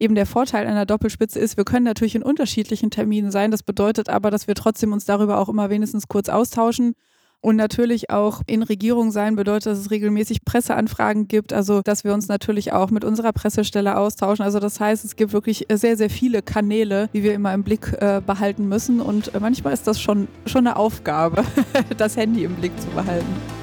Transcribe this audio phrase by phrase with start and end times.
[0.00, 3.50] eben der Vorteil einer Doppelspitze ist, wir können natürlich in unterschiedlichen Terminen sein.
[3.50, 6.94] Das bedeutet aber, dass wir trotzdem uns darüber auch immer wenigstens kurz austauschen.
[7.42, 12.12] Und natürlich auch in Regierung sein bedeutet, dass es regelmäßig Presseanfragen gibt, also dass wir
[12.12, 14.44] uns natürlich auch mit unserer Pressestelle austauschen.
[14.44, 17.94] Also das heißt, es gibt wirklich sehr, sehr viele Kanäle, die wir immer im Blick
[17.98, 19.00] äh, behalten müssen.
[19.00, 21.42] Und äh, manchmal ist das schon, schon eine Aufgabe,
[21.96, 23.59] das Handy im Blick zu behalten.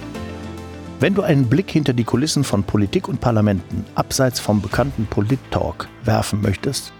[0.99, 5.87] Wenn du einen Blick hinter die Kulissen von Politik und Parlamenten abseits vom bekannten Polit-Talk
[6.03, 6.91] werfen möchtest,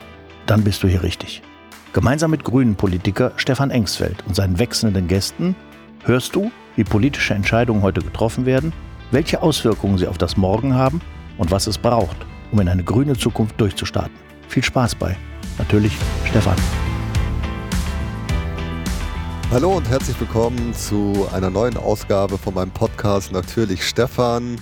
[0.45, 1.41] dann bist du hier richtig.
[1.93, 5.55] Gemeinsam mit Grünen-Politiker Stefan Engsfeld und seinen wechselnden Gästen
[6.03, 8.71] hörst du, wie politische Entscheidungen heute getroffen werden,
[9.09, 11.01] welche Auswirkungen sie auf das Morgen haben
[11.39, 12.17] und was es braucht,
[12.51, 14.13] um in eine grüne Zukunft durchzustarten.
[14.47, 15.17] Viel Spaß bei.
[15.57, 16.55] Natürlich Stefan.
[19.49, 24.59] Hallo und herzlich willkommen zu einer neuen Ausgabe von meinem Podcast Natürlich Stefan.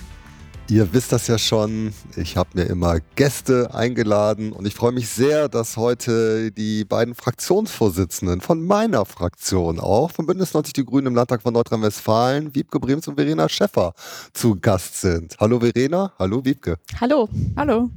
[0.68, 5.08] Ihr wisst das ja schon, ich habe mir immer Gäste eingeladen und ich freue mich
[5.08, 11.08] sehr, dass heute die beiden Fraktionsvorsitzenden von meiner Fraktion auch, vom Bündnis 90 Die Grünen
[11.08, 13.92] im Landtag von Nordrhein-Westfalen, Wiebke Brems und Verena Schäffer
[14.32, 15.34] zu Gast sind.
[15.40, 16.78] Hallo Verena, hallo Wiebke.
[17.00, 17.28] Hallo.
[17.56, 17.90] Hallo.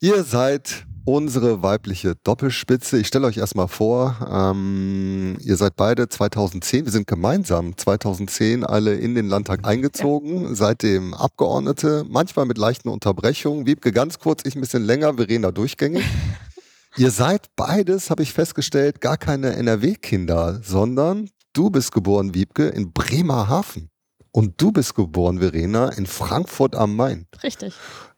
[0.00, 2.98] Ihr seid unsere weibliche Doppelspitze.
[2.98, 8.94] Ich stelle euch erstmal vor, ähm, ihr seid beide 2010, wir sind gemeinsam 2010 alle
[8.94, 10.54] in den Landtag eingezogen, ja.
[10.54, 13.66] seitdem Abgeordnete, manchmal mit leichten Unterbrechungen.
[13.66, 16.04] Wiebke ganz kurz, ich ein bisschen länger, Verena durchgängig.
[16.96, 22.92] ihr seid beides, habe ich festgestellt, gar keine NRW-Kinder, sondern du bist geboren, Wiebke, in
[22.92, 23.90] Bremerhaven.
[24.32, 27.26] Und du bist geboren, Verena, in Frankfurt am Main.
[27.44, 27.74] Richtig.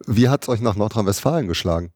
[0.07, 1.93] Wie hat es euch nach Nordrhein-Westfalen geschlagen?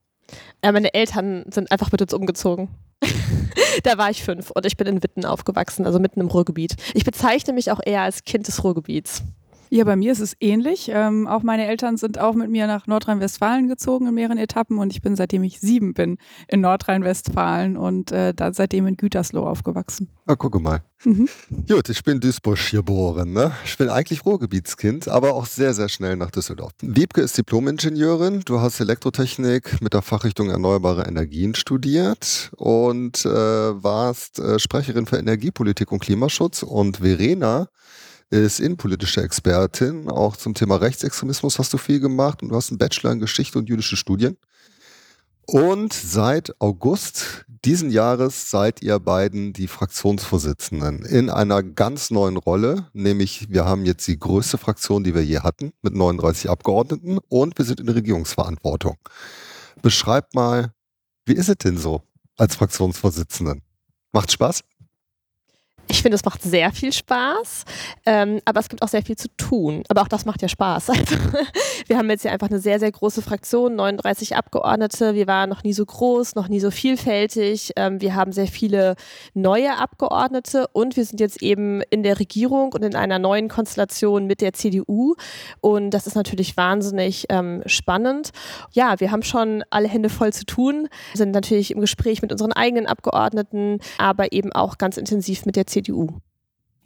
[0.62, 2.69] Äh, meine Eltern sind einfach mit uns umgezogen.
[3.83, 6.77] da war ich fünf und ich bin in Witten aufgewachsen, also mitten im Ruhrgebiet.
[6.94, 9.22] Ich bezeichne mich auch eher als Kind des Ruhrgebiets.
[9.72, 10.90] Ja, bei mir ist es ähnlich.
[10.92, 14.92] Ähm, auch meine Eltern sind auch mit mir nach Nordrhein-Westfalen gezogen in mehreren Etappen und
[14.92, 16.18] ich bin seitdem ich sieben bin
[16.48, 20.08] in Nordrhein-Westfalen und äh, da seitdem in Gütersloh aufgewachsen.
[20.26, 20.82] Ah, gucke mal.
[21.04, 21.28] Mhm.
[21.68, 23.32] Gut, ich bin Duisburg geboren.
[23.32, 23.52] Ne?
[23.64, 26.72] Ich bin eigentlich Ruhrgebietskind, aber auch sehr, sehr schnell nach Düsseldorf.
[26.82, 28.42] Wiebke ist Diplom-Ingenieurin.
[28.44, 35.19] Du hast Elektrotechnik mit der Fachrichtung Erneuerbare Energien studiert und äh, warst äh, Sprecherin für
[35.19, 36.64] Energiepolitik und Klimaschutz.
[36.64, 37.69] Und Verena
[38.30, 40.08] ist innenpolitische Expertin.
[40.08, 43.58] Auch zum Thema Rechtsextremismus hast du viel gemacht und du hast einen Bachelor in Geschichte
[43.58, 44.36] und jüdische Studien.
[45.46, 52.86] Und seit August diesen Jahres seid ihr beiden die Fraktionsvorsitzenden in einer ganz neuen Rolle,
[52.92, 57.58] nämlich wir haben jetzt die größte Fraktion, die wir je hatten, mit 39 Abgeordneten und
[57.58, 58.97] wir sind in Regierungsverantwortung.
[59.82, 60.72] Beschreibt mal,
[61.26, 62.02] wie ist es denn so
[62.38, 63.62] als Fraktionsvorsitzenden?
[64.12, 64.62] Macht Spaß?
[65.91, 67.65] Ich finde, es macht sehr viel Spaß,
[68.06, 69.83] ähm, aber es gibt auch sehr viel zu tun.
[69.89, 70.91] Aber auch das macht ja Spaß.
[71.01, 71.17] Also,
[71.87, 75.15] wir haben jetzt ja einfach eine sehr, sehr große Fraktion, 39 Abgeordnete.
[75.15, 77.73] Wir waren noch nie so groß, noch nie so vielfältig.
[77.77, 78.97] Ähm, wir haben sehr viele
[79.33, 84.27] neue Abgeordnete und wir sind jetzt eben in der Regierung und in einer neuen Konstellation
[84.27, 85.15] mit der CDU.
[85.61, 88.31] Und das ist natürlich wahnsinnig ähm, spannend.
[88.72, 92.53] Ja, wir haben schon alle Hände voll zu tun, sind natürlich im Gespräch mit unseren
[92.53, 95.79] eigenen Abgeordneten, aber eben auch ganz intensiv mit der CDU.
[95.82, 96.20] CDU.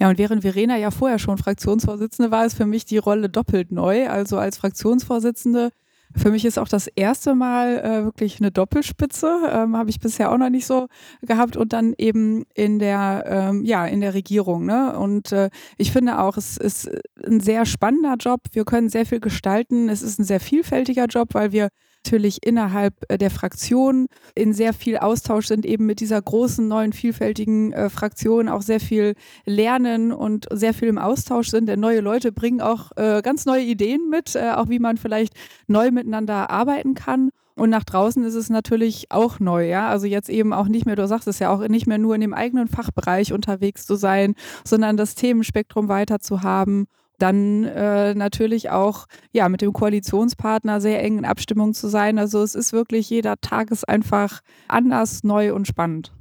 [0.00, 3.70] Ja, und während Verena ja vorher schon Fraktionsvorsitzende war, ist für mich die Rolle doppelt
[3.70, 4.08] neu.
[4.08, 5.70] Also als Fraktionsvorsitzende,
[6.16, 10.32] für mich ist auch das erste Mal äh, wirklich eine Doppelspitze, ähm, habe ich bisher
[10.32, 10.88] auch noch nicht so
[11.22, 14.66] gehabt und dann eben in der, ähm, ja, in der Regierung.
[14.66, 14.98] Ne?
[14.98, 16.90] Und äh, ich finde auch, es ist
[17.24, 18.40] ein sehr spannender Job.
[18.52, 19.88] Wir können sehr viel gestalten.
[19.88, 21.68] Es ist ein sehr vielfältiger Job, weil wir
[22.04, 26.92] natürlich innerhalb äh, der Fraktion in sehr viel Austausch sind, eben mit dieser großen, neuen,
[26.92, 29.14] vielfältigen äh, Fraktion auch sehr viel
[29.46, 31.66] lernen und sehr viel im Austausch sind.
[31.66, 35.32] Denn neue Leute bringen auch äh, ganz neue Ideen mit, äh, auch wie man vielleicht
[35.66, 37.30] neu miteinander arbeiten kann.
[37.56, 39.88] Und nach draußen ist es natürlich auch neu, ja.
[39.88, 42.20] Also jetzt eben auch nicht mehr, du sagst es ja auch nicht mehr nur in
[42.20, 44.34] dem eigenen Fachbereich unterwegs zu sein,
[44.64, 46.86] sondern das Themenspektrum weiter zu haben
[47.18, 52.18] dann äh, natürlich auch ja mit dem Koalitionspartner sehr eng in Abstimmung zu sein.
[52.18, 56.12] Also es ist wirklich jeder Tag ist einfach anders, neu und spannend.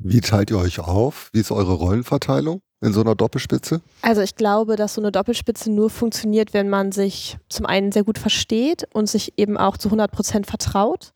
[0.00, 1.30] Wie teilt ihr euch auf?
[1.32, 3.80] Wie ist eure Rollenverteilung in so einer Doppelspitze?
[4.02, 8.04] Also ich glaube, dass so eine Doppelspitze nur funktioniert, wenn man sich zum einen sehr
[8.04, 11.12] gut versteht und sich eben auch zu 100 Prozent vertraut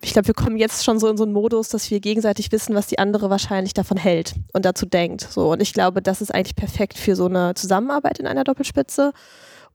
[0.00, 2.74] ich glaube, wir kommen jetzt schon so in so einen Modus, dass wir gegenseitig wissen,
[2.74, 5.22] was die andere wahrscheinlich davon hält und dazu denkt.
[5.22, 5.50] So.
[5.50, 9.12] Und ich glaube, das ist eigentlich perfekt für so eine Zusammenarbeit in einer Doppelspitze.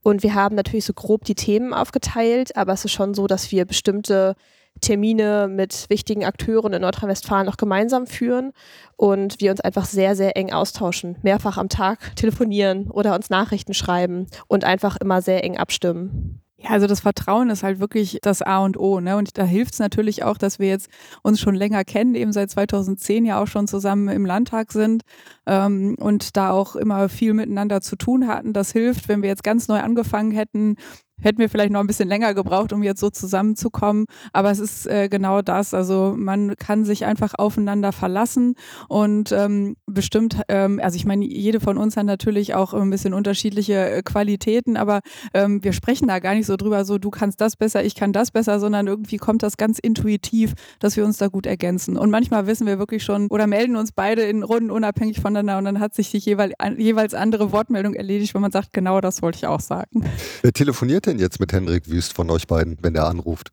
[0.01, 3.51] Und wir haben natürlich so grob die Themen aufgeteilt, aber es ist schon so, dass
[3.51, 4.35] wir bestimmte
[4.81, 8.51] Termine mit wichtigen Akteuren in Nordrhein-Westfalen auch gemeinsam führen
[8.97, 13.73] und wir uns einfach sehr, sehr eng austauschen, mehrfach am Tag telefonieren oder uns Nachrichten
[13.73, 16.42] schreiben und einfach immer sehr eng abstimmen.
[16.63, 19.01] Ja, also das Vertrauen ist halt wirklich das A und O.
[19.01, 19.17] Ne?
[19.17, 20.89] Und da hilft es natürlich auch, dass wir jetzt
[21.21, 25.03] uns schon länger kennen, eben seit 2010 ja auch schon zusammen im Landtag sind
[25.45, 28.53] ähm, und da auch immer viel miteinander zu tun hatten.
[28.53, 30.77] Das hilft, wenn wir jetzt ganz neu angefangen hätten,
[31.21, 34.05] hätten wir vielleicht noch ein bisschen länger gebraucht, um jetzt so zusammenzukommen.
[34.31, 35.73] Aber es ist äh, genau das.
[35.73, 38.55] Also man kann sich einfach aufeinander verlassen
[38.87, 43.13] und ähm, bestimmt, ähm, also ich meine, jede von uns hat natürlich auch ein bisschen
[43.13, 44.99] unterschiedliche äh, Qualitäten, aber
[45.33, 48.13] ähm, wir sprechen da gar nicht so drüber, so du kannst das besser, ich kann
[48.13, 51.97] das besser, sondern irgendwie kommt das ganz intuitiv, dass wir uns da gut ergänzen.
[51.97, 55.65] Und manchmal wissen wir wirklich schon oder melden uns beide in Runden unabhängig voneinander und
[55.65, 59.37] dann hat sich die jeweil, jeweils andere Wortmeldung erledigt, wenn man sagt, genau das wollte
[59.37, 60.03] ich auch sagen.
[60.41, 63.51] Wer telefoniert denn jetzt mit Hendrik Wüst von euch beiden, wenn der anruft?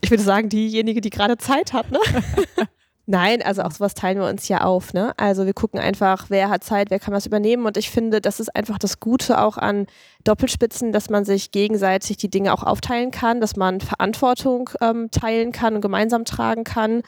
[0.00, 1.98] Ich würde sagen, diejenige, die gerade Zeit hat, ne?
[3.06, 4.94] Nein, also auch sowas teilen wir uns ja auf.
[4.94, 5.12] Ne?
[5.18, 7.66] Also wir gucken einfach, wer hat Zeit, wer kann was übernehmen.
[7.66, 9.86] Und ich finde, das ist einfach das Gute auch an
[10.24, 15.52] Doppelspitzen, dass man sich gegenseitig die Dinge auch aufteilen kann, dass man Verantwortung ähm, teilen
[15.52, 17.02] kann und gemeinsam tragen kann.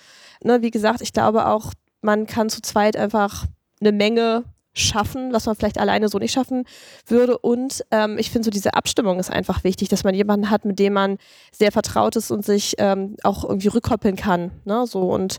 [0.44, 1.72] Ne, wie gesagt, ich glaube auch,
[2.02, 3.46] man kann zu zweit einfach
[3.80, 4.44] eine Menge
[4.76, 6.64] schaffen, was man vielleicht alleine so nicht schaffen
[7.06, 7.38] würde.
[7.38, 10.78] Und ähm, ich finde so diese Abstimmung ist einfach wichtig, dass man jemanden hat, mit
[10.78, 11.18] dem man
[11.50, 14.50] sehr vertraut ist und sich ähm, auch irgendwie rückkoppeln kann.
[14.64, 14.86] Ne?
[14.86, 15.38] So und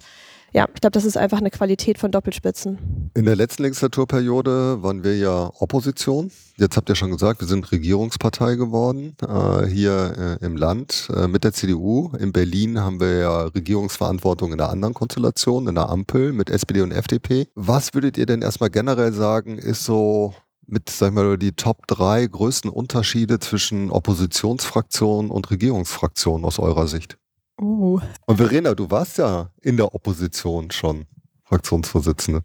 [0.54, 3.12] ja, ich glaube, das ist einfach eine Qualität von Doppelspitzen.
[3.14, 6.32] In der letzten Legislaturperiode waren wir ja Opposition.
[6.56, 11.28] Jetzt habt ihr schon gesagt, wir sind Regierungspartei geworden äh, hier äh, im Land äh,
[11.28, 12.12] mit der CDU.
[12.20, 16.82] In Berlin haben wir ja Regierungsverantwortung in einer anderen Konstellation, in der Ampel mit SPD
[16.82, 17.48] und FDP.
[17.56, 20.34] Was würdet ihr denn erstmal generell sagen, ist so
[20.66, 26.88] mit, sag ich mal, die Top drei größten Unterschiede zwischen Oppositionsfraktionen und Regierungsfraktionen aus eurer
[26.88, 27.18] Sicht?
[27.60, 28.00] Uh.
[28.26, 31.06] Und Verena, du warst ja in der Opposition schon
[31.44, 32.44] Fraktionsvorsitzende.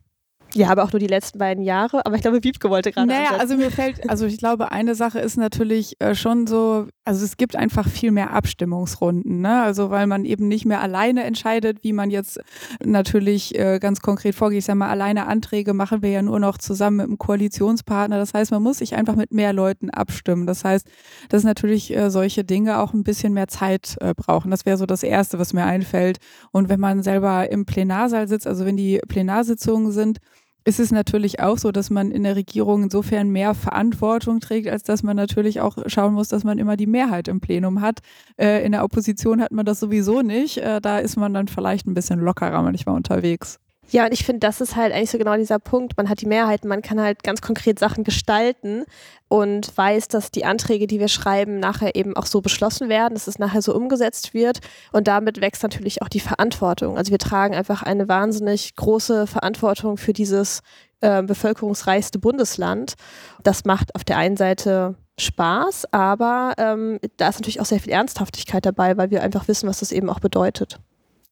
[0.55, 2.05] Ja, aber auch nur die letzten beiden Jahre.
[2.05, 3.09] Aber ich glaube, Wiebke wollte gerade.
[3.09, 3.41] Naja, ansetzen.
[3.41, 7.37] also mir fällt, also ich glaube, eine Sache ist natürlich äh, schon so, also es
[7.37, 9.63] gibt einfach viel mehr Abstimmungsrunden, ne?
[9.63, 12.41] Also weil man eben nicht mehr alleine entscheidet, wie man jetzt
[12.85, 14.59] natürlich äh, ganz konkret vorgeht.
[14.59, 18.19] Ich sage mal, alleine Anträge machen wir ja nur noch zusammen mit einem Koalitionspartner.
[18.19, 20.47] Das heißt, man muss sich einfach mit mehr Leuten abstimmen.
[20.47, 20.87] Das heißt,
[21.29, 24.53] dass natürlich äh, solche Dinge auch ein bisschen mehr Zeit äh, brauchen.
[24.53, 26.19] Das wäre so das Erste, was mir einfällt.
[26.53, 30.19] Und wenn man selber im Plenarsaal sitzt, also wenn die Plenarsitzungen sind,
[30.65, 34.83] ist es natürlich auch so, dass man in der Regierung insofern mehr Verantwortung trägt, als
[34.83, 38.01] dass man natürlich auch schauen muss, dass man immer die Mehrheit im Plenum hat.
[38.37, 40.59] Äh, in der Opposition hat man das sowieso nicht.
[40.59, 43.59] Äh, da ist man dann vielleicht ein bisschen lockerer manchmal unterwegs.
[43.91, 45.97] Ja, und ich finde, das ist halt eigentlich so genau dieser Punkt.
[45.97, 48.85] Man hat die Mehrheit, man kann halt ganz konkret Sachen gestalten
[49.29, 53.27] und weiß, dass die Anträge, die wir schreiben, nachher eben auch so beschlossen werden, dass
[53.27, 54.61] es nachher so umgesetzt wird.
[54.93, 56.97] Und damit wächst natürlich auch die Verantwortung.
[56.97, 60.61] Also wir tragen einfach eine wahnsinnig große Verantwortung für dieses
[61.01, 62.95] äh, bevölkerungsreichste Bundesland.
[63.43, 67.93] Das macht auf der einen Seite Spaß, aber ähm, da ist natürlich auch sehr viel
[67.93, 70.79] Ernsthaftigkeit dabei, weil wir einfach wissen, was das eben auch bedeutet.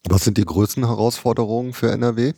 [0.09, 2.35] Was sind die größten Herausforderungen für NRW?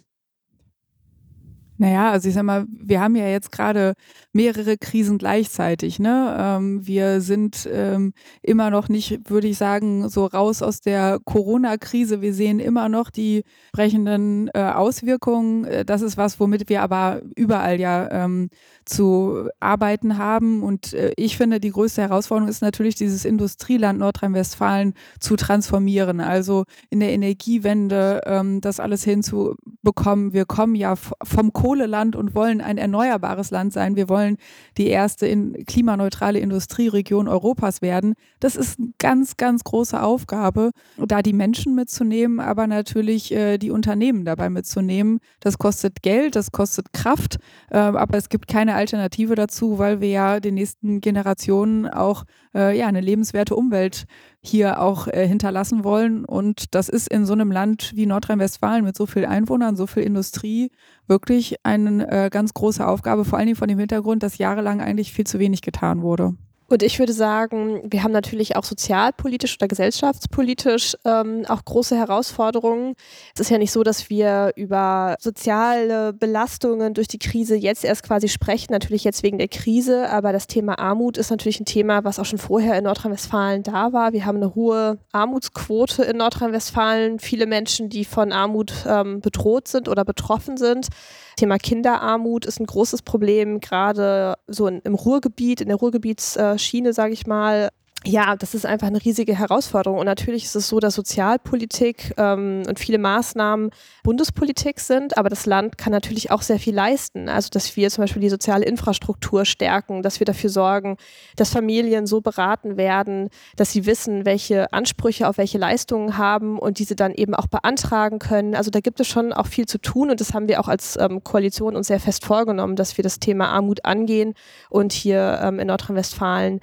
[1.82, 3.94] Naja, also ich sag mal, wir haben ja jetzt gerade
[4.32, 5.98] mehrere Krisen gleichzeitig.
[5.98, 6.36] Ne?
[6.38, 12.20] Ähm, wir sind ähm, immer noch nicht, würde ich sagen, so raus aus der Corona-Krise.
[12.20, 13.42] Wir sehen immer noch die
[13.72, 15.64] brechenden äh, Auswirkungen.
[15.64, 18.48] Äh, das ist was, womit wir aber überall ja ähm,
[18.84, 20.62] zu arbeiten haben.
[20.62, 26.20] Und äh, ich finde, die größte Herausforderung ist natürlich, dieses Industrieland Nordrhein-Westfalen zu transformieren.
[26.20, 30.32] Also in der Energiewende ähm, das alles hinzubekommen.
[30.32, 33.96] Wir kommen ja vom Kohleland und wollen ein erneuerbares Land sein.
[33.96, 34.36] Wir wollen
[34.76, 38.12] die erste in klimaneutrale Industrieregion Europas werden.
[38.40, 43.70] Das ist eine ganz, ganz große Aufgabe, da die Menschen mitzunehmen, aber natürlich äh, die
[43.70, 45.20] Unternehmen dabei mitzunehmen.
[45.40, 47.38] Das kostet Geld, das kostet Kraft,
[47.70, 52.24] äh, aber es gibt keine Alternative dazu, weil wir ja den nächsten Generationen auch
[52.54, 54.04] äh, ja, eine lebenswerte Umwelt
[54.40, 56.24] hier auch äh, hinterlassen wollen.
[56.24, 60.02] Und das ist in so einem Land wie Nordrhein-Westfalen mit so vielen Einwohnern, so viel
[60.02, 60.70] Industrie
[61.06, 65.12] wirklich eine äh, ganz große Aufgabe, vor allen Dingen von dem Hintergrund, dass jahrelang eigentlich
[65.12, 66.34] viel zu wenig getan wurde.
[66.72, 72.94] Und ich würde sagen, wir haben natürlich auch sozialpolitisch oder gesellschaftspolitisch ähm, auch große Herausforderungen.
[73.34, 78.02] Es ist ja nicht so, dass wir über soziale Belastungen durch die Krise jetzt erst
[78.04, 82.04] quasi sprechen, natürlich jetzt wegen der Krise, aber das Thema Armut ist natürlich ein Thema,
[82.04, 84.14] was auch schon vorher in Nordrhein-Westfalen da war.
[84.14, 89.90] Wir haben eine hohe Armutsquote in Nordrhein-Westfalen, viele Menschen, die von Armut ähm, bedroht sind
[89.90, 90.88] oder betroffen sind.
[91.36, 97.12] Thema Kinderarmut ist ein großes Problem, gerade so in, im Ruhrgebiet, in der Ruhrgebietsschiene, sage
[97.12, 97.70] ich mal.
[98.04, 100.00] Ja, das ist einfach eine riesige Herausforderung.
[100.00, 103.70] Und natürlich ist es so, dass Sozialpolitik ähm, und viele Maßnahmen
[104.02, 107.28] Bundespolitik sind, aber das Land kann natürlich auch sehr viel leisten.
[107.28, 110.96] Also, dass wir zum Beispiel die soziale Infrastruktur stärken, dass wir dafür sorgen,
[111.36, 116.80] dass Familien so beraten werden, dass sie wissen, welche Ansprüche auf welche Leistungen haben und
[116.80, 118.56] diese dann eben auch beantragen können.
[118.56, 120.98] Also, da gibt es schon auch viel zu tun und das haben wir auch als
[120.98, 124.34] ähm, Koalition uns sehr fest vorgenommen, dass wir das Thema Armut angehen
[124.70, 126.60] und hier ähm, in Nordrhein-Westfalen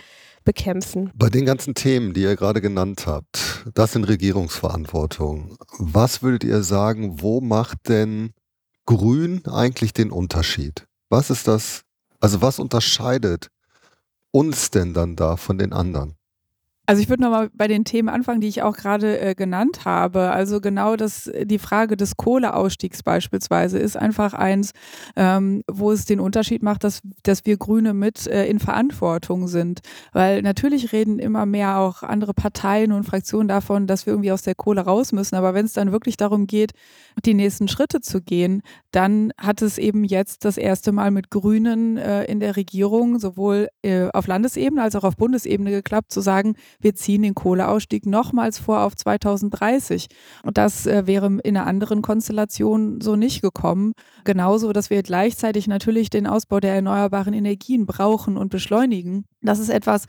[0.50, 1.12] bekämpfen.
[1.14, 5.56] Bei den ganzen Themen, die ihr gerade genannt habt, das sind Regierungsverantwortung.
[5.78, 8.32] Was würdet ihr sagen, wo macht denn
[8.88, 10.88] Grün eigentlich den Unterschied?
[11.08, 11.84] Was ist das,
[12.20, 13.50] also was unterscheidet
[14.32, 16.16] uns denn dann da von den anderen?
[16.90, 20.32] Also ich würde nochmal bei den Themen anfangen, die ich auch gerade äh, genannt habe.
[20.32, 24.72] Also genau das, die Frage des Kohleausstiegs beispielsweise ist einfach eins,
[25.16, 29.82] ähm, wo es den Unterschied macht, dass, dass wir Grüne mit äh, in Verantwortung sind.
[30.14, 34.42] Weil natürlich reden immer mehr auch andere Parteien und Fraktionen davon, dass wir irgendwie aus
[34.42, 35.36] der Kohle raus müssen.
[35.36, 36.72] Aber wenn es dann wirklich darum geht,
[37.24, 41.98] die nächsten Schritte zu gehen, dann hat es eben jetzt das erste Mal mit Grünen
[41.98, 46.56] äh, in der Regierung sowohl äh, auf Landesebene als auch auf Bundesebene geklappt, zu sagen,
[46.82, 50.08] wir ziehen den Kohleausstieg nochmals vor auf 2030.
[50.44, 53.94] Und das äh, wäre in einer anderen Konstellation so nicht gekommen.
[54.24, 59.26] Genauso, dass wir gleichzeitig natürlich den Ausbau der erneuerbaren Energien brauchen und beschleunigen.
[59.42, 60.06] Das ist etwas,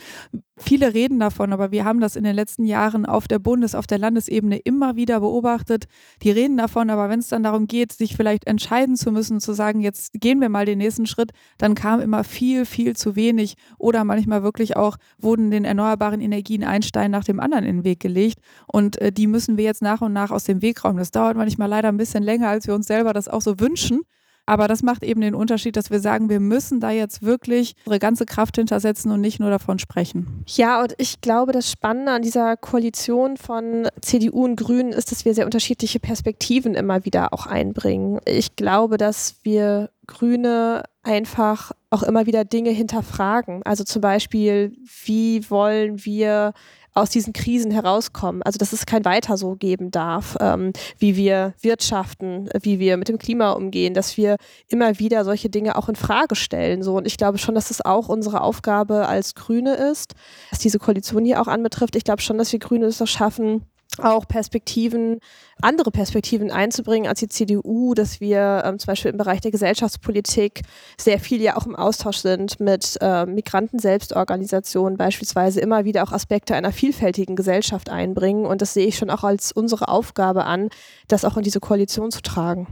[0.57, 3.87] viele reden davon, aber wir haben das in den letzten Jahren auf der Bundes-, auf
[3.87, 5.85] der Landesebene immer wieder beobachtet.
[6.23, 9.53] Die reden davon, aber wenn es dann darum geht, sich vielleicht entscheiden zu müssen, zu
[9.53, 13.55] sagen, jetzt gehen wir mal den nächsten Schritt, dann kam immer viel, viel zu wenig
[13.79, 17.85] oder manchmal wirklich auch wurden den erneuerbaren Energien ein Stein nach dem anderen in den
[17.85, 20.99] Weg gelegt und äh, die müssen wir jetzt nach und nach aus dem Weg räumen.
[20.99, 24.03] Das dauert manchmal leider ein bisschen länger, als wir uns selber das auch so wünschen.
[24.51, 28.01] Aber das macht eben den Unterschied, dass wir sagen, wir müssen da jetzt wirklich unsere
[28.01, 30.45] ganze Kraft hintersetzen und nicht nur davon sprechen.
[30.49, 35.25] Ja, und ich glaube, das Spannende an dieser Koalition von CDU und Grünen ist, dass
[35.25, 38.19] wir sehr unterschiedliche Perspektiven immer wieder auch einbringen.
[38.27, 43.63] Ich glaube, dass wir Grüne einfach auch immer wieder Dinge hinterfragen.
[43.65, 46.55] Also zum Beispiel, wie wollen wir
[46.95, 48.43] aus diesen Krisen herauskommen.
[48.43, 53.09] Also dass es kein Weiter so geben darf, ähm, wie wir wirtschaften, wie wir mit
[53.09, 54.37] dem Klima umgehen, dass wir
[54.69, 56.83] immer wieder solche Dinge auch in Frage stellen.
[56.83, 56.97] So.
[56.97, 60.15] Und ich glaube schon, dass es auch unsere Aufgabe als Grüne ist,
[60.51, 61.97] was diese Koalition hier auch anbetrifft.
[61.97, 63.65] Ich glaube schon, dass wir Grüne es doch schaffen,
[64.03, 65.21] auch Perspektiven,
[65.61, 70.63] andere Perspektiven einzubringen als die CDU, dass wir ähm, zum Beispiel im Bereich der Gesellschaftspolitik
[70.99, 76.55] sehr viel ja auch im Austausch sind mit äh, Migranten-Selbstorganisationen beispielsweise, immer wieder auch Aspekte
[76.55, 78.47] einer vielfältigen Gesellschaft einbringen.
[78.47, 80.71] Und das sehe ich schon auch als unsere Aufgabe an,
[81.09, 82.67] das auch in diese Koalition zu tragen.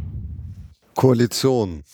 [0.94, 1.84] Koalition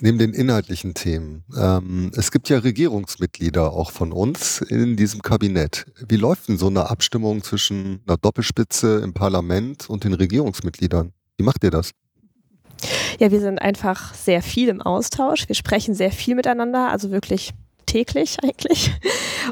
[0.00, 1.44] neben den inhaltlichen Themen.
[1.56, 5.86] Ähm, es gibt ja Regierungsmitglieder auch von uns in diesem Kabinett.
[6.08, 11.12] Wie läuft denn so eine Abstimmung zwischen einer Doppelspitze im Parlament und den Regierungsmitgliedern?
[11.36, 11.92] Wie macht ihr das?
[13.18, 15.48] Ja, wir sind einfach sehr viel im Austausch.
[15.48, 17.52] Wir sprechen sehr viel miteinander, also wirklich
[17.86, 18.92] täglich eigentlich.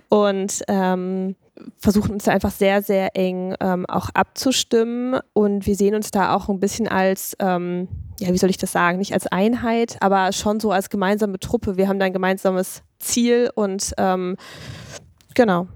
[0.08, 1.34] Und ähm,
[1.78, 5.20] versuchen uns da einfach sehr, sehr eng ähm, auch abzustimmen.
[5.32, 7.88] Und wir sehen uns da auch ein bisschen als, ähm,
[8.20, 11.76] ja, wie soll ich das sagen, nicht als Einheit, aber schon so als gemeinsame Truppe.
[11.76, 14.36] Wir haben da ein gemeinsames Ziel und ähm,
[15.34, 15.68] genau.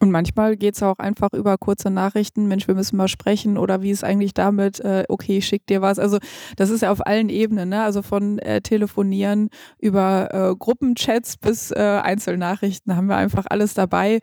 [0.00, 3.82] Und manchmal geht es auch einfach über kurze Nachrichten, Mensch, wir müssen mal sprechen oder
[3.82, 5.98] wie ist eigentlich damit, äh, okay, ich schick dir was.
[5.98, 6.18] Also
[6.56, 7.82] das ist ja auf allen Ebenen, ne?
[7.82, 14.20] also von äh, Telefonieren über äh, Gruppenchats bis äh, Einzelnachrichten haben wir einfach alles dabei.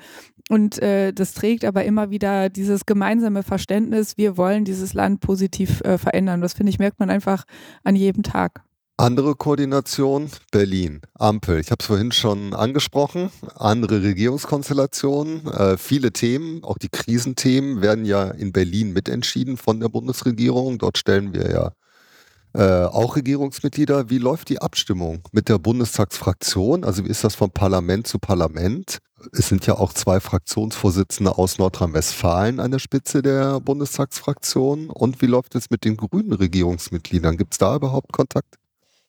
[0.49, 5.81] Und äh, das trägt aber immer wieder dieses gemeinsame Verständnis, wir wollen dieses Land positiv
[5.81, 6.41] äh, verändern.
[6.41, 7.45] Das finde ich, merkt man einfach
[7.83, 8.63] an jedem Tag.
[8.99, 11.61] Andere Koordination, Berlin, Ampel.
[11.61, 13.31] Ich habe es vorhin schon angesprochen.
[13.55, 19.87] Andere Regierungskonstellationen, äh, viele Themen, auch die Krisenthemen werden ja in Berlin mitentschieden von der
[19.87, 20.79] Bundesregierung.
[20.79, 21.71] Dort stellen wir ja
[22.51, 24.09] äh, auch Regierungsmitglieder.
[24.09, 26.83] Wie läuft die Abstimmung mit der Bundestagsfraktion?
[26.83, 28.97] Also wie ist das von Parlament zu Parlament?
[29.31, 34.89] Es sind ja auch zwei Fraktionsvorsitzende aus Nordrhein-Westfalen an der Spitze der Bundestagsfraktion.
[34.89, 37.37] Und wie läuft es mit den grünen Regierungsmitgliedern?
[37.37, 38.59] Gibt es da überhaupt Kontakt?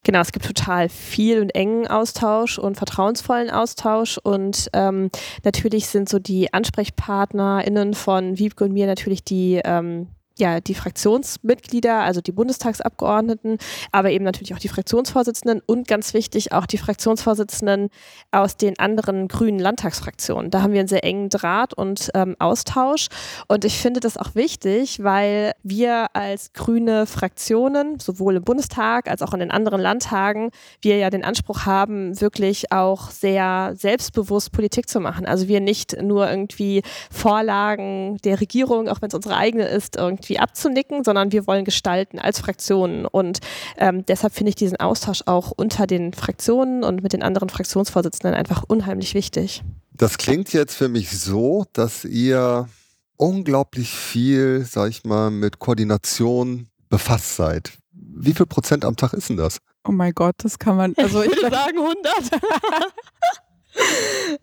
[0.02, 5.10] Genau, es gibt total viel und engen Austausch und vertrauensvollen Austausch und ähm,
[5.44, 10.08] natürlich sind so die AnsprechpartnerInnen von Wiebke und mir natürlich die ähm,
[10.40, 13.58] ja, die Fraktionsmitglieder, also die Bundestagsabgeordneten,
[13.92, 17.90] aber eben natürlich auch die Fraktionsvorsitzenden und ganz wichtig auch die Fraktionsvorsitzenden
[18.32, 20.50] aus den anderen grünen Landtagsfraktionen.
[20.50, 23.08] Da haben wir einen sehr engen Draht und ähm, Austausch.
[23.46, 29.22] Und ich finde das auch wichtig, weil wir als grüne Fraktionen, sowohl im Bundestag als
[29.22, 34.88] auch in den anderen Landtagen, wir ja den Anspruch haben, wirklich auch sehr selbstbewusst Politik
[34.88, 35.26] zu machen.
[35.26, 40.29] Also wir nicht nur irgendwie Vorlagen der Regierung, auch wenn es unsere eigene ist, irgendwie
[40.38, 43.06] abzunicken, sondern wir wollen gestalten als Fraktionen.
[43.06, 43.40] Und
[43.76, 48.34] ähm, deshalb finde ich diesen Austausch auch unter den Fraktionen und mit den anderen Fraktionsvorsitzenden
[48.34, 49.62] einfach unheimlich wichtig.
[49.92, 52.68] Das klingt jetzt für mich so, dass ihr
[53.16, 57.72] unglaublich viel, sag ich mal, mit Koordination befasst seid.
[57.92, 59.58] Wie viel Prozent am Tag ist denn das?
[59.86, 62.42] Oh mein Gott, das kann man, also ich würde sagen 100.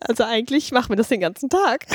[0.00, 1.86] also eigentlich machen wir das den ganzen Tag.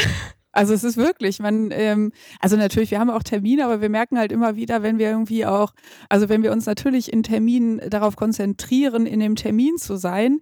[0.54, 4.18] Also es ist wirklich, man, ähm, also natürlich, wir haben auch Termine, aber wir merken
[4.18, 5.74] halt immer wieder, wenn wir irgendwie auch,
[6.10, 10.40] also wenn wir uns natürlich in Terminen darauf konzentrieren, in dem Termin zu sein,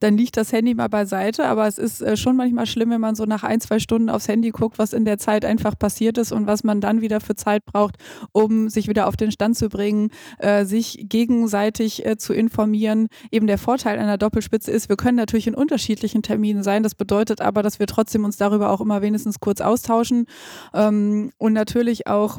[0.00, 1.46] dann liegt das Handy mal beiseite.
[1.46, 4.28] Aber es ist äh, schon manchmal schlimm, wenn man so nach ein, zwei Stunden aufs
[4.28, 7.36] Handy guckt, was in der Zeit einfach passiert ist und was man dann wieder für
[7.36, 7.96] Zeit braucht,
[8.32, 13.08] um sich wieder auf den Stand zu bringen, äh, sich gegenseitig äh, zu informieren.
[13.30, 16.82] Eben der Vorteil einer Doppelspitze ist, wir können natürlich in unterschiedlichen Terminen sein.
[16.82, 20.26] Das bedeutet aber, dass wir trotzdem uns darüber auch immer wenigstens kurz austauschen
[20.74, 22.38] ähm, und natürlich auch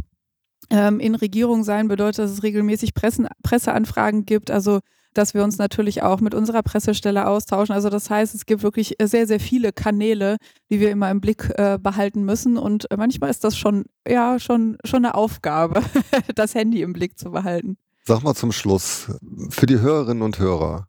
[0.71, 4.49] ähm, in Regierung sein bedeutet, dass es regelmäßig Pressen, Presseanfragen gibt.
[4.49, 4.79] Also
[5.13, 7.73] dass wir uns natürlich auch mit unserer Pressestelle austauschen.
[7.73, 10.37] Also das heißt, es gibt wirklich sehr, sehr viele Kanäle,
[10.69, 12.57] die wir immer im Blick äh, behalten müssen.
[12.57, 15.81] Und äh, manchmal ist das schon, ja, schon, schon eine Aufgabe,
[16.35, 17.77] das Handy im Blick zu behalten.
[18.03, 19.07] Sag mal zum Schluss,
[19.49, 20.87] für die Hörerinnen und Hörer,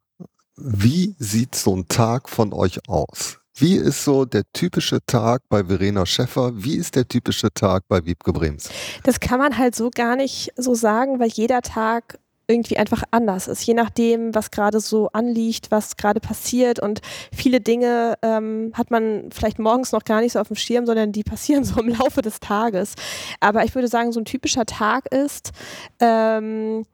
[0.56, 3.38] wie sieht so ein Tag von euch aus?
[3.54, 6.52] Wie ist so der typische Tag bei Verena Schäffer?
[6.54, 8.70] Wie ist der typische Tag bei Wiebke Brems?
[9.02, 12.18] Das kann man halt so gar nicht so sagen, weil jeder Tag
[12.52, 16.78] irgendwie einfach anders ist, je nachdem, was gerade so anliegt, was gerade passiert.
[16.80, 17.00] Und
[17.34, 21.12] viele Dinge ähm, hat man vielleicht morgens noch gar nicht so auf dem Schirm, sondern
[21.12, 22.94] die passieren so im Laufe des Tages.
[23.40, 25.52] Aber ich würde sagen, so ein typischer Tag ist,
[26.00, 26.84] ähm,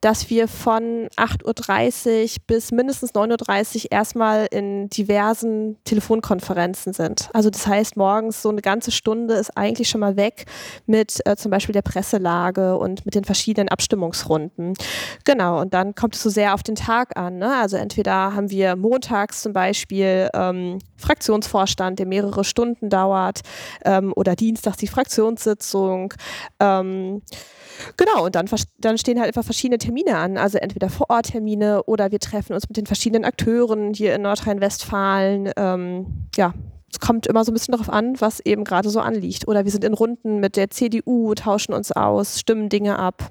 [0.00, 7.28] dass wir von 8.30 Uhr bis mindestens 9.30 Uhr erstmal in diversen Telefonkonferenzen sind.
[7.32, 10.44] Also das heißt, morgens so eine ganze Stunde ist eigentlich schon mal weg
[10.86, 14.74] mit äh, zum Beispiel der Presselage und mit den verschiedenen Abstimmungsrunden.
[15.24, 17.38] Genau, und dann kommt es so sehr auf den Tag an.
[17.38, 17.56] Ne?
[17.56, 23.40] Also entweder haben wir montags zum Beispiel ähm, Fraktionsvorstand, der mehrere Stunden dauert,
[23.84, 26.14] ähm, oder dienstags die Fraktionssitzung.
[26.60, 27.22] Ähm,
[27.96, 28.46] Genau, und dann,
[28.78, 30.36] dann stehen halt einfach verschiedene Termine an.
[30.36, 35.50] Also entweder Vororttermine oder wir treffen uns mit den verschiedenen Akteuren hier in Nordrhein-Westfalen.
[35.56, 36.52] Ähm, ja,
[36.92, 39.48] es kommt immer so ein bisschen darauf an, was eben gerade so anliegt.
[39.48, 43.30] Oder wir sind in Runden mit der CDU, tauschen uns aus, stimmen Dinge ab.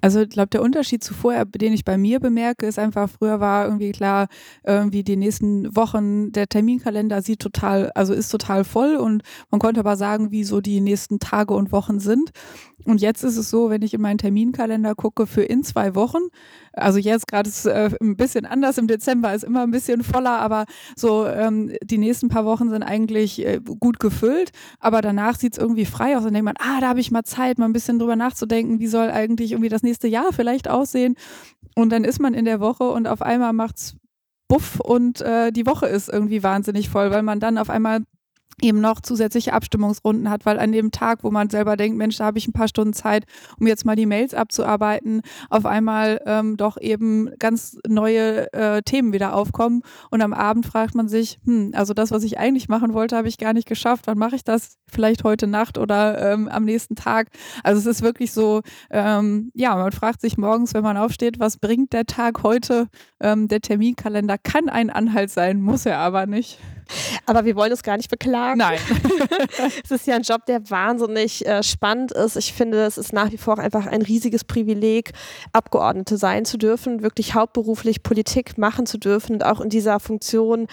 [0.00, 3.40] Also ich glaube, der Unterschied zu vorher, den ich bei mir bemerke, ist einfach, früher
[3.40, 4.28] war irgendwie klar,
[4.64, 9.80] irgendwie die nächsten Wochen, der Terminkalender sieht total, also ist total voll und man konnte
[9.80, 12.30] aber sagen, wie so die nächsten Tage und Wochen sind.
[12.84, 16.22] Und jetzt ist es so, wenn ich in meinen Terminkalender gucke, für in zwei Wochen,
[16.72, 20.02] also jetzt gerade ist es äh, ein bisschen anders, im Dezember ist immer ein bisschen
[20.02, 25.36] voller, aber so ähm, die nächsten paar Wochen sind eigentlich äh, gut gefüllt, aber danach
[25.36, 27.66] sieht es irgendwie frei aus und denkt man, ah, da habe ich mal Zeit, mal
[27.66, 31.16] ein bisschen drüber nachzudenken, wie soll eigentlich irgendwie das nächste Jahr vielleicht aussehen.
[31.76, 33.96] Und dann ist man in der Woche und auf einmal macht es
[34.48, 38.00] Buff und äh, die Woche ist irgendwie wahnsinnig voll, weil man dann auf einmal
[38.62, 42.24] eben noch zusätzliche Abstimmungsrunden hat, weil an dem Tag, wo man selber denkt, Mensch, da
[42.24, 43.24] habe ich ein paar Stunden Zeit,
[43.58, 49.12] um jetzt mal die Mails abzuarbeiten, auf einmal ähm, doch eben ganz neue äh, Themen
[49.12, 52.94] wieder aufkommen und am Abend fragt man sich, hm, also das, was ich eigentlich machen
[52.94, 54.78] wollte, habe ich gar nicht geschafft, wann mache ich das?
[54.86, 57.28] Vielleicht heute Nacht oder ähm, am nächsten Tag.
[57.62, 61.58] Also es ist wirklich so, ähm, ja, man fragt sich morgens, wenn man aufsteht, was
[61.58, 62.88] bringt der Tag heute?
[63.20, 66.58] Ähm, der Terminkalender kann ein Anhalt sein, muss er aber nicht.
[67.26, 68.58] Aber wir wollen es gar nicht beklagen.
[68.58, 68.78] Nein.
[69.84, 72.36] es ist ja ein Job, der wahnsinnig äh, spannend ist.
[72.36, 75.12] Ich finde, es ist nach wie vor einfach ein riesiges Privileg,
[75.52, 80.66] Abgeordnete sein zu dürfen, wirklich hauptberuflich Politik machen zu dürfen und auch in dieser Funktion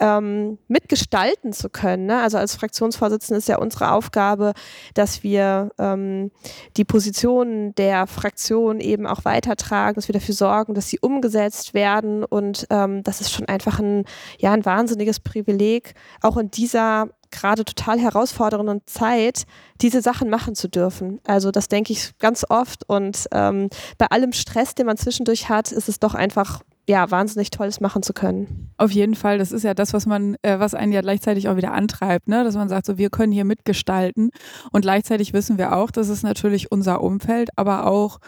[0.00, 2.06] ähm, mitgestalten zu können.
[2.06, 2.20] Ne?
[2.20, 4.52] Also als Fraktionsvorsitzende ist ja unsere Aufgabe,
[4.94, 6.30] dass wir ähm,
[6.76, 12.24] die Positionen der Fraktion eben auch weitertragen, dass wir dafür sorgen, dass sie umgesetzt werden.
[12.24, 14.04] Und ähm, das ist schon einfach ein,
[14.38, 19.44] ja, ein wahnsinniges Privileg Privileg, auch in dieser gerade total herausfordernden Zeit
[19.80, 21.18] diese Sachen machen zu dürfen.
[21.26, 25.72] Also das denke ich ganz oft und ähm, bei allem Stress, den man zwischendurch hat,
[25.72, 28.70] ist es doch einfach ja, wahnsinnig Tolles machen zu können.
[28.76, 31.56] Auf jeden Fall, das ist ja das, was man, äh, was einen ja gleichzeitig auch
[31.56, 32.44] wieder antreibt, ne?
[32.44, 34.30] dass man sagt, so wir können hier mitgestalten
[34.72, 38.18] und gleichzeitig wissen wir auch, dass es natürlich unser Umfeld, aber auch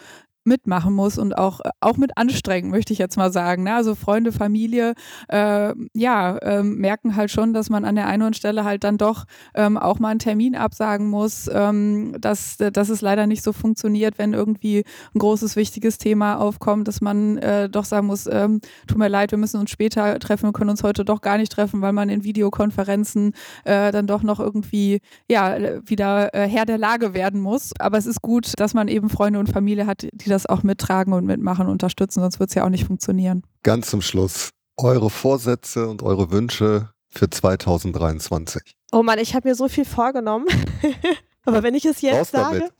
[0.44, 3.64] mitmachen muss und auch, auch mit anstrengen, möchte ich jetzt mal sagen.
[3.64, 3.74] Ne?
[3.74, 4.94] Also Freunde, Familie,
[5.28, 8.84] äh, ja, äh, merken halt schon, dass man an der einen oder anderen Stelle halt
[8.84, 13.42] dann doch ähm, auch mal einen Termin absagen muss, ähm, dass, dass es leider nicht
[13.42, 18.26] so funktioniert, wenn irgendwie ein großes, wichtiges Thema aufkommt, dass man äh, doch sagen muss,
[18.26, 21.36] ähm, tut mir leid, wir müssen uns später treffen, wir können uns heute doch gar
[21.36, 23.32] nicht treffen, weil man in Videokonferenzen
[23.64, 27.72] äh, dann doch noch irgendwie, ja, wieder äh, Herr der Lage werden muss.
[27.78, 31.12] Aber es ist gut, dass man eben Freunde und Familie hat, die das auch mittragen
[31.12, 33.42] und mitmachen, unterstützen, sonst wird es ja auch nicht funktionieren.
[33.62, 38.62] Ganz zum Schluss, eure Vorsätze und eure Wünsche für 2023.
[38.92, 40.46] Oh Mann, ich habe mir so viel vorgenommen.
[41.44, 42.58] Aber wenn ich es jetzt Raus sage.
[42.58, 42.72] Damit.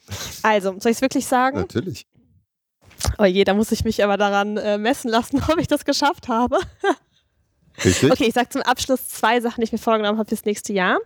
[0.43, 1.59] Also, soll ich es wirklich sagen?
[1.59, 2.07] Natürlich.
[3.19, 6.29] Oh je, da muss ich mich aber daran äh, messen lassen, ob ich das geschafft
[6.29, 6.59] habe.
[7.85, 8.11] Richtig?
[8.11, 10.99] Okay, ich sage zum Abschluss zwei Sachen, die ich mir vorgenommen habe fürs nächste Jahr.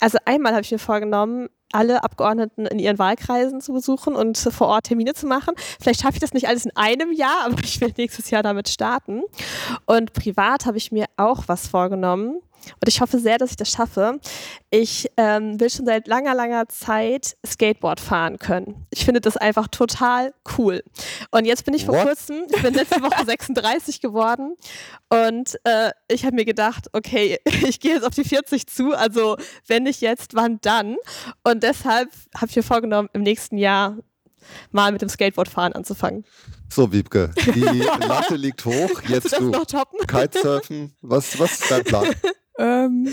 [0.00, 4.68] Also einmal habe ich mir vorgenommen, alle Abgeordneten in ihren Wahlkreisen zu besuchen und vor
[4.68, 5.54] Ort Termine zu machen.
[5.80, 8.68] Vielleicht schaffe ich das nicht alles in einem Jahr, aber ich will nächstes Jahr damit
[8.68, 9.22] starten.
[9.86, 12.40] Und privat habe ich mir auch was vorgenommen.
[12.80, 14.20] Und ich hoffe sehr, dass ich das schaffe.
[14.70, 18.86] Ich ähm, will schon seit langer, langer Zeit Skateboard fahren können.
[18.90, 20.82] Ich finde das einfach total cool.
[21.30, 22.06] Und jetzt bin ich vor What?
[22.06, 24.56] kurzem, ich bin letzte Woche 36 geworden
[25.08, 29.36] und äh, ich habe mir gedacht, okay, ich gehe jetzt auf die 40 zu, also
[29.66, 30.96] wenn nicht jetzt, wann dann?
[31.44, 33.96] Und deshalb habe ich mir vorgenommen, im nächsten Jahr
[34.70, 36.24] mal mit dem Skateboardfahren anzufangen.
[36.70, 38.90] So, Wiebke, die Latte liegt hoch.
[39.08, 39.50] Jetzt du.
[39.50, 40.06] Noch toppen?
[40.06, 40.94] Kitesurfen.
[41.00, 42.14] Was, was ist dein Plan?
[42.58, 43.08] Ähm,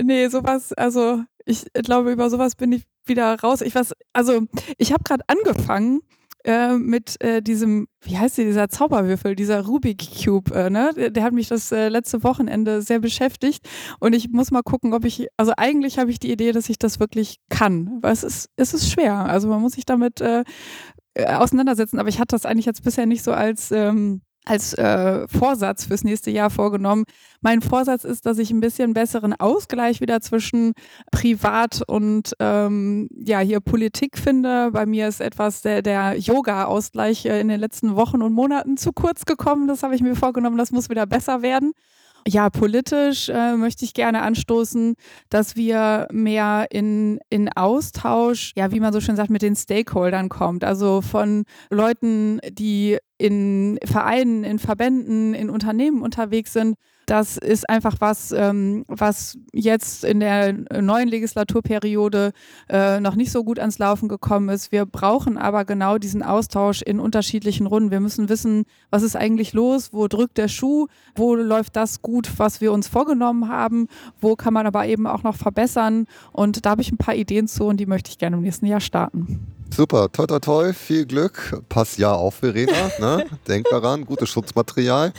[0.00, 3.60] nee, sowas, also ich glaube, über sowas bin ich wieder raus.
[3.62, 4.42] Ich weiß, also
[4.78, 6.00] ich habe gerade angefangen
[6.44, 10.92] äh, mit äh, diesem, wie heißt die, dieser Zauberwürfel, dieser Rubik Cube, äh, ne?
[10.96, 14.94] Der, der, hat mich das äh, letzte Wochenende sehr beschäftigt und ich muss mal gucken,
[14.94, 18.22] ob ich, also eigentlich habe ich die Idee, dass ich das wirklich kann, weil es
[18.22, 19.16] ist, es ist schwer.
[19.16, 20.44] Also man muss sich damit äh,
[21.14, 25.28] äh, auseinandersetzen, aber ich hatte das eigentlich jetzt bisher nicht so als ähm, als äh,
[25.28, 27.04] Vorsatz fürs nächste Jahr vorgenommen.
[27.40, 30.72] Mein Vorsatz ist, dass ich ein bisschen besseren Ausgleich wieder zwischen
[31.12, 34.72] Privat und ähm, ja hier Politik finde.
[34.72, 38.92] Bei mir ist etwas der, der Yoga-Ausgleich äh, in den letzten Wochen und Monaten zu
[38.92, 39.68] kurz gekommen.
[39.68, 40.58] Das habe ich mir vorgenommen.
[40.58, 41.72] Das muss wieder besser werden.
[42.26, 44.94] Ja, politisch äh, möchte ich gerne anstoßen,
[45.30, 50.28] dass wir mehr in, in Austausch, ja, wie man so schön sagt, mit den Stakeholdern
[50.28, 50.62] kommt.
[50.62, 56.76] Also von Leuten, die in Vereinen, in Verbänden, in Unternehmen unterwegs sind.
[57.10, 62.30] Das ist einfach was, ähm, was jetzt in der neuen Legislaturperiode
[62.68, 64.70] äh, noch nicht so gut ans Laufen gekommen ist.
[64.70, 67.90] Wir brauchen aber genau diesen Austausch in unterschiedlichen Runden.
[67.90, 72.30] Wir müssen wissen, was ist eigentlich los, wo drückt der Schuh, wo läuft das gut,
[72.36, 73.88] was wir uns vorgenommen haben,
[74.20, 76.06] wo kann man aber eben auch noch verbessern.
[76.30, 78.66] Und da habe ich ein paar Ideen zu und die möchte ich gerne im nächsten
[78.66, 79.59] Jahr starten.
[79.74, 81.62] Super, toi toi toi, viel Glück.
[81.68, 82.90] Pass ja auf, Verena.
[82.98, 83.26] Ne?
[83.48, 85.12] Denk daran, gutes Schutzmaterial.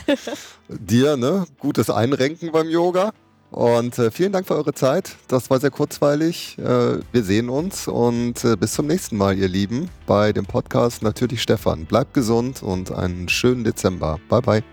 [0.67, 1.45] Dir, ne?
[1.59, 3.11] Gutes Einrenken beim Yoga.
[3.51, 5.17] Und äh, vielen Dank für eure Zeit.
[5.27, 6.57] Das war sehr kurzweilig.
[6.57, 11.03] Äh, wir sehen uns und äh, bis zum nächsten Mal, ihr Lieben, bei dem Podcast
[11.03, 11.85] Natürlich Stefan.
[11.85, 14.19] Bleibt gesund und einen schönen Dezember.
[14.29, 14.63] Bye, bye.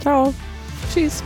[0.00, 0.34] Ciao.
[0.92, 1.22] Tschüss.